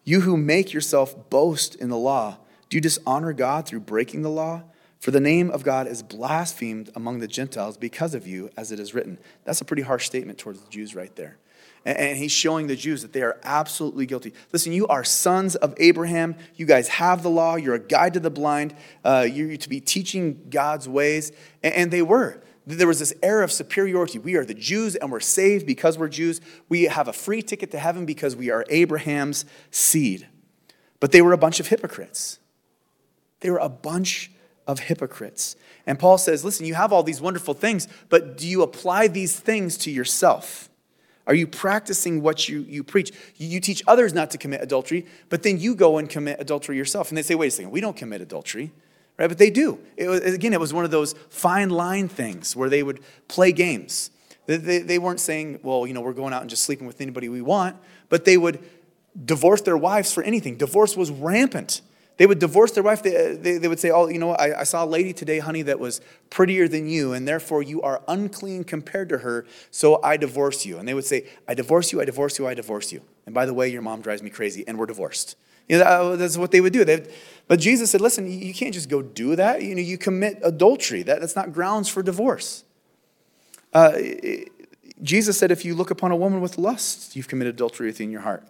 [0.03, 4.29] You who make yourself boast in the law, do you dishonor God through breaking the
[4.29, 4.63] law?
[4.99, 8.81] For the name of God is blasphemed among the Gentiles because of you, as it
[8.81, 9.17] is written.
[9.45, 11.37] That's a pretty harsh statement towards the Jews right there.
[11.83, 14.33] And he's showing the Jews that they are absolutely guilty.
[14.53, 16.35] Listen, you are sons of Abraham.
[16.55, 17.55] You guys have the law.
[17.55, 18.75] You're a guide to the blind.
[19.03, 21.31] Uh, you're to be teaching God's ways.
[21.63, 22.43] And they were.
[22.67, 24.19] There was this air of superiority.
[24.19, 26.39] We are the Jews and we're saved because we're Jews.
[26.69, 30.27] We have a free ticket to heaven because we are Abraham's seed.
[30.99, 32.37] But they were a bunch of hypocrites.
[33.39, 34.31] They were a bunch
[34.67, 35.55] of hypocrites.
[35.87, 39.39] And Paul says, listen, you have all these wonderful things, but do you apply these
[39.39, 40.69] things to yourself?
[41.31, 43.13] Are you practicing what you, you preach?
[43.37, 47.07] You teach others not to commit adultery, but then you go and commit adultery yourself.
[47.07, 48.73] And they say, wait a second, we don't commit adultery.
[49.17, 49.27] Right?
[49.27, 49.79] But they do.
[49.95, 53.53] It was, again, it was one of those fine line things where they would play
[53.53, 54.11] games.
[54.45, 56.99] They, they, they weren't saying, well, you know, we're going out and just sleeping with
[56.99, 57.77] anybody we want,
[58.09, 58.61] but they would
[59.23, 60.57] divorce their wives for anything.
[60.57, 61.79] Divorce was rampant
[62.21, 63.01] they would divorce their wife.
[63.01, 65.63] They, they, they would say, Oh, you know, I, I saw a lady today, honey,
[65.63, 70.17] that was prettier than you, and therefore you are unclean compared to her, so I
[70.17, 70.77] divorce you.
[70.77, 73.01] And they would say, I divorce you, I divorce you, I divorce you.
[73.25, 75.35] And by the way, your mom drives me crazy, and we're divorced.
[75.67, 76.85] You know, that's what they would do.
[76.85, 77.11] They'd,
[77.47, 79.63] but Jesus said, Listen, you can't just go do that.
[79.63, 81.01] You know, you commit adultery.
[81.01, 82.65] That, that's not grounds for divorce.
[83.73, 83.93] Uh,
[85.01, 88.21] Jesus said, if you look upon a woman with lust, you've committed adultery within your
[88.21, 88.45] heart.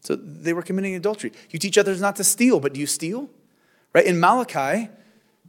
[0.00, 1.32] So they were committing adultery.
[1.50, 3.28] You teach others not to steal, but do you steal?
[3.92, 4.06] Right?
[4.06, 4.88] In Malachi,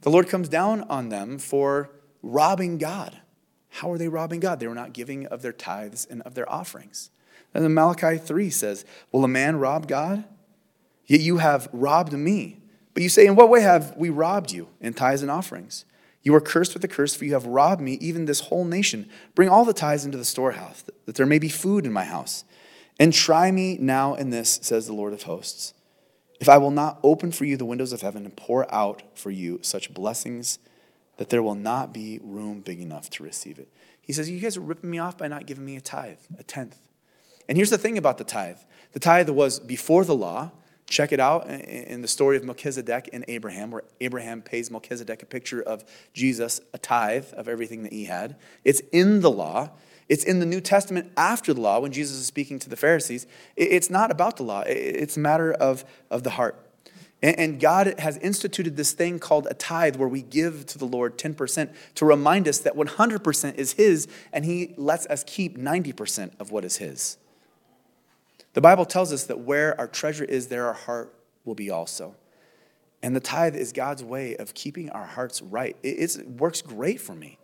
[0.02, 1.90] the Lord comes down on them for
[2.22, 3.18] robbing God.
[3.68, 4.60] How are they robbing God?
[4.60, 7.10] They were not giving of their tithes and of their offerings.
[7.54, 10.24] And then Malachi 3 says, Will a man rob God?
[11.06, 12.58] Yet you have robbed me.
[12.94, 15.84] But you say, In what way have we robbed you in tithes and offerings?
[16.22, 19.08] You are cursed with a curse, for you have robbed me, even this whole nation.
[19.34, 22.44] Bring all the tithes into the storehouse, that there may be food in my house.
[22.98, 25.74] And try me now in this, says the Lord of hosts.
[26.40, 29.30] If I will not open for you the windows of heaven and pour out for
[29.30, 30.58] you such blessings
[31.16, 33.68] that there will not be room big enough to receive it.
[34.00, 36.42] He says, You guys are ripping me off by not giving me a tithe, a
[36.42, 36.78] tenth.
[37.48, 38.58] And here's the thing about the tithe
[38.92, 40.50] the tithe was before the law.
[40.88, 45.26] Check it out in the story of Melchizedek and Abraham, where Abraham pays Melchizedek a
[45.26, 48.36] picture of Jesus, a tithe of everything that he had.
[48.64, 49.70] It's in the law.
[50.12, 53.26] It's in the New Testament after the law when Jesus is speaking to the Pharisees.
[53.56, 56.54] It's not about the law, it's a matter of, of the heart.
[57.22, 61.16] And God has instituted this thing called a tithe where we give to the Lord
[61.16, 66.50] 10% to remind us that 100% is His and He lets us keep 90% of
[66.50, 67.16] what is His.
[68.52, 71.14] The Bible tells us that where our treasure is, there our heart
[71.46, 72.16] will be also.
[73.02, 75.74] And the tithe is God's way of keeping our hearts right.
[75.82, 77.38] it works great for me.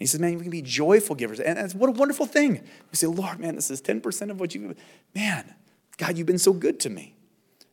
[0.00, 1.40] He says, man, we can be joyful givers.
[1.40, 2.52] And, and what a wonderful thing.
[2.52, 4.74] We say, Lord, man, this is 10% of what you,
[5.14, 5.54] man,
[5.98, 7.14] God, you've been so good to me.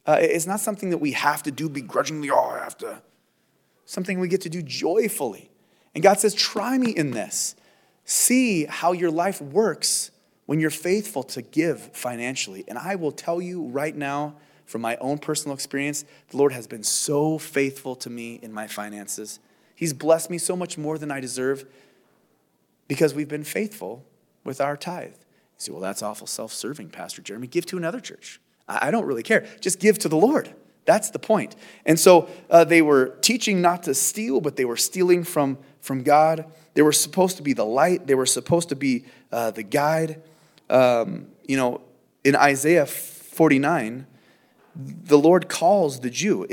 [0.05, 3.01] Uh, it's not something that we have to do begrudgingly, oh, I have to.
[3.85, 5.49] Something we get to do joyfully.
[5.95, 7.55] And God says, try me in this.
[8.03, 10.11] See how your life works
[10.47, 12.65] when you're faithful to give financially.
[12.67, 16.67] And I will tell you right now, from my own personal experience, the Lord has
[16.67, 19.39] been so faithful to me in my finances.
[19.75, 21.65] He's blessed me so much more than I deserve
[22.87, 24.05] because we've been faithful
[24.43, 25.09] with our tithe.
[25.09, 25.15] You
[25.57, 27.47] say, well, that's awful self serving, Pastor Jeremey.
[27.47, 28.39] Give to another church.
[28.67, 29.47] I don't really care.
[29.61, 30.53] Just give to the Lord.
[30.85, 31.55] That's the point.
[31.85, 36.03] And so uh, they were teaching not to steal, but they were stealing from, from
[36.03, 36.45] God.
[36.73, 40.21] They were supposed to be the light, they were supposed to be uh, the guide.
[40.69, 41.81] Um, you know,
[42.23, 44.05] in Isaiah 49,
[44.75, 46.45] the Lord calls the Jew.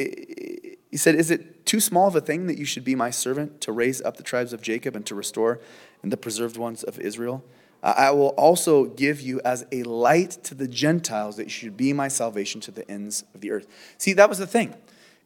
[0.94, 3.60] He said, Is it too small of a thing that you should be my servant
[3.62, 5.58] to raise up the tribes of Jacob and to restore
[6.04, 7.42] and the preserved ones of Israel?
[7.82, 11.92] I will also give you as a light to the Gentiles that you should be
[11.92, 13.66] my salvation to the ends of the earth.
[13.98, 14.72] See, that was the thing,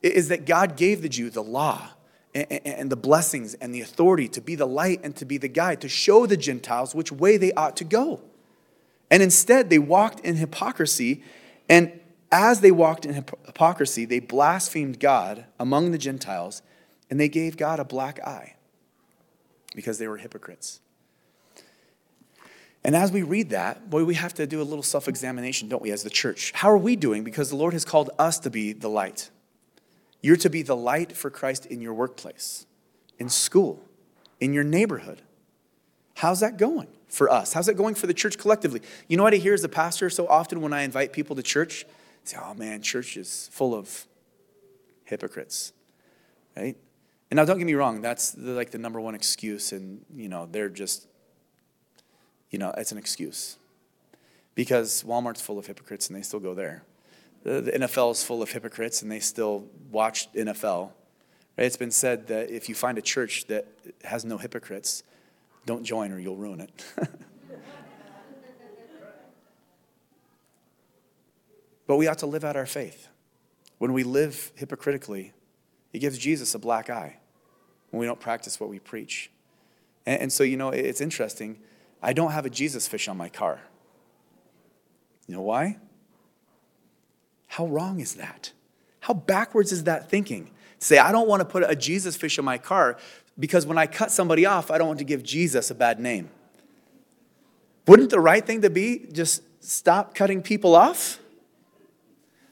[0.00, 1.90] is that God gave the Jew the law
[2.34, 5.82] and the blessings and the authority to be the light and to be the guide,
[5.82, 8.22] to show the Gentiles which way they ought to go.
[9.10, 11.22] And instead, they walked in hypocrisy.
[11.68, 11.92] And
[12.30, 16.62] as they walked in hypocrisy, they blasphemed God among the Gentiles,
[17.10, 18.56] and they gave God a black eye
[19.74, 20.80] because they were hypocrites.
[22.84, 25.82] And as we read that, boy, we have to do a little self examination, don't
[25.82, 26.52] we, as the church?
[26.52, 27.24] How are we doing?
[27.24, 29.30] Because the Lord has called us to be the light.
[30.20, 32.66] You're to be the light for Christ in your workplace,
[33.18, 33.82] in school,
[34.40, 35.22] in your neighborhood.
[36.16, 37.52] How's that going for us?
[37.52, 38.82] How's that going for the church collectively?
[39.06, 41.42] You know what I hear as a pastor so often when I invite people to
[41.42, 41.86] church?
[42.28, 44.06] Say, oh man, church is full of
[45.04, 45.72] hypocrites,
[46.56, 46.76] right?
[47.30, 50.28] And now don't get me wrong, that's the, like the number one excuse, and you
[50.28, 51.08] know, they're just
[52.50, 53.56] you know, it's an excuse.
[54.54, 56.82] Because Walmart's full of hypocrites and they still go there.
[57.44, 60.90] The, the NFL is full of hypocrites and they still watch NFL.
[61.56, 61.64] Right?
[61.64, 63.66] It's been said that if you find a church that
[64.04, 65.02] has no hypocrites,
[65.66, 66.84] don't join or you'll ruin it.
[71.88, 73.08] but we ought to live out our faith.
[73.78, 75.32] When we live hypocritically,
[75.92, 77.16] it gives Jesus a black eye
[77.90, 79.30] when we don't practice what we preach.
[80.06, 81.58] And, and so, you know, it's interesting
[82.00, 83.60] I don't have a Jesus fish on my car.
[85.26, 85.78] You know why?
[87.48, 88.52] How wrong is that?
[89.00, 90.50] How backwards is that thinking?
[90.78, 92.98] Say, I don't want to put a Jesus fish on my car
[93.38, 96.28] because when I cut somebody off, I don't want to give Jesus a bad name.
[97.86, 101.18] Wouldn't the right thing to be just stop cutting people off?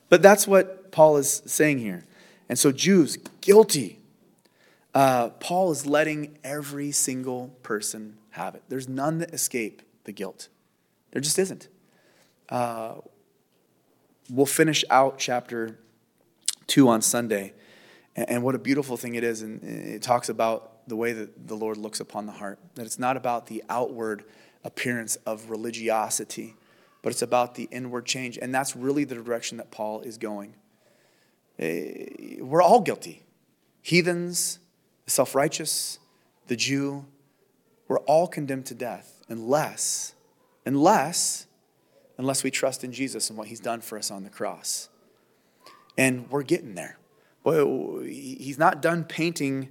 [0.08, 2.04] But that's what Paul is saying here.
[2.48, 3.98] And so, Jews, guilty.
[4.94, 8.62] Uh, Paul is letting every single person have it.
[8.68, 10.48] There's none that escape the guilt.
[11.10, 11.68] There just isn't.
[12.48, 12.94] Uh,
[14.30, 15.78] we'll finish out chapter
[16.68, 17.52] 2 on Sunday.
[18.14, 19.42] And what a beautiful thing it is.
[19.42, 22.58] And it talks about the way that the Lord looks upon the heart.
[22.76, 24.24] That it's not about the outward
[24.64, 26.54] appearance of religiosity,
[27.06, 28.36] but it's about the inward change.
[28.36, 30.56] And that's really the direction that Paul is going.
[31.56, 33.22] Eh, we're all guilty
[33.80, 34.58] heathens,
[35.04, 36.00] the self righteous,
[36.48, 37.04] the Jew,
[37.86, 40.16] we're all condemned to death unless
[40.64, 41.46] unless
[42.18, 44.88] unless we trust in Jesus and what he's done for us on the cross.
[45.96, 46.98] And we're getting there.
[47.44, 49.68] Boy, he's not done painting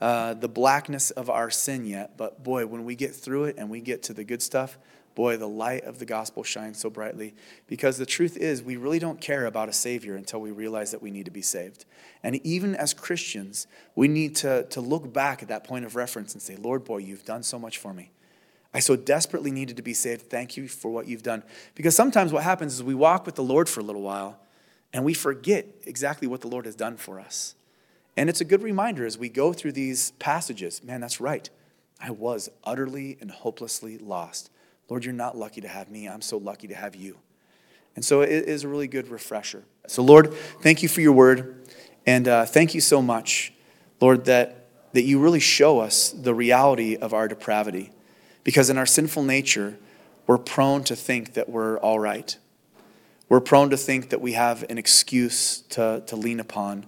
[0.00, 3.68] uh, the blackness of our sin yet, but boy, when we get through it and
[3.68, 4.78] we get to the good stuff,
[5.18, 7.34] boy, the light of the gospel shines so brightly.
[7.66, 11.02] Because the truth is, we really don't care about a Savior until we realize that
[11.02, 11.86] we need to be saved.
[12.22, 13.66] And even as Christians,
[13.96, 16.98] we need to, to look back at that point of reference and say, Lord, boy,
[16.98, 18.12] you've done so much for me.
[18.72, 20.30] I so desperately needed to be saved.
[20.30, 21.42] Thank you for what you've done.
[21.74, 24.38] Because sometimes what happens is we walk with the Lord for a little while
[24.92, 27.56] and we forget exactly what the Lord has done for us.
[28.16, 31.50] And it's a good reminder as we go through these passages man, that's right.
[32.00, 34.50] I was utterly and hopelessly lost.
[34.88, 36.08] Lord, you're not lucky to have me.
[36.08, 37.18] I'm so lucky to have you.
[37.94, 39.64] And so it is a really good refresher.
[39.86, 40.32] So, Lord,
[40.62, 41.68] thank you for your word.
[42.06, 43.52] And uh, thank you so much,
[44.00, 47.90] Lord, that, that you really show us the reality of our depravity.
[48.44, 49.78] Because in our sinful nature,
[50.26, 52.36] we're prone to think that we're all right.
[53.28, 56.86] We're prone to think that we have an excuse to, to lean upon.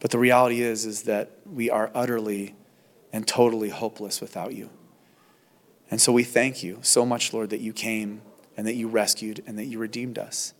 [0.00, 2.54] But the reality is, is that we are utterly
[3.12, 4.70] and totally hopeless without you.
[5.94, 8.20] And so we thank you so much, Lord, that you came
[8.56, 10.52] and that you rescued and that you redeemed us.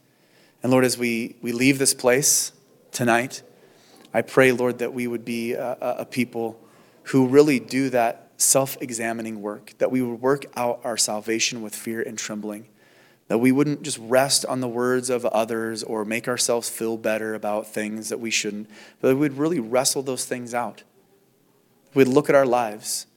[0.62, 2.53] And Lord, as we, we leave this place
[2.93, 3.43] tonight,
[4.14, 6.57] I pray, Lord, that we would be a, a people
[7.07, 11.74] who really do that self examining work, that we would work out our salvation with
[11.74, 12.68] fear and trembling,
[13.26, 17.35] that we wouldn't just rest on the words of others or make ourselves feel better
[17.35, 18.70] about things that we shouldn't,
[19.01, 20.85] but we would really wrestle those things out.
[21.93, 23.09] We'd look at our lives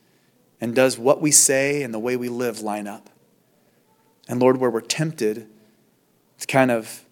[0.60, 3.10] and does what we say and the way we live line up?
[4.28, 5.47] And Lord, where we're tempted
[6.39, 7.05] to kind of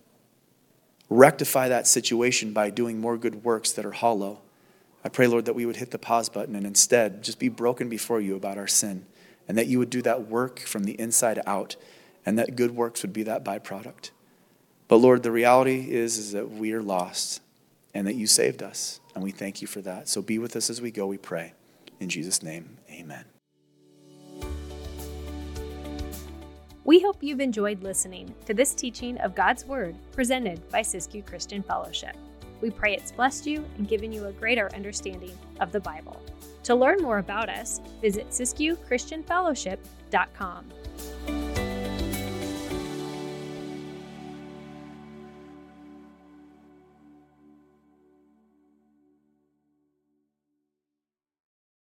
[1.10, 4.42] rectify that situation by doing more good works that are hollow,
[5.04, 7.90] I pray, Lord, that we would hit the pause button and instead just be broken
[7.90, 9.06] before you about our sin
[9.48, 11.76] and that you would do that work from the inside out
[12.26, 14.10] and that good works would be that byproduct.
[14.88, 17.42] But Lord, the reality is, is that we are lost
[17.94, 20.10] and that you saved us, and we thank you for that.
[20.10, 21.54] So be with us as we go, we pray.
[22.00, 23.35] In Jesus' name, amen.
[26.86, 31.64] We hope you've enjoyed listening to this teaching of God's Word presented by Siskiyou Christian
[31.64, 32.16] Fellowship.
[32.62, 36.22] We pray it's blessed you and given you a greater understanding of the Bible.
[36.62, 40.66] To learn more about us, visit SiskiyouChristianFellowship.com.